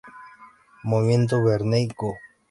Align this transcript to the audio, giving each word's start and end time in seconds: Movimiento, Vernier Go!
Movimiento, 0.83 1.43
Vernier 1.43 1.85
Go! 1.95 2.17